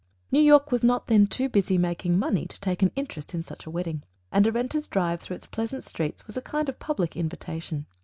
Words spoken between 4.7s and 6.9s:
drive through its pleasant streets was a kind of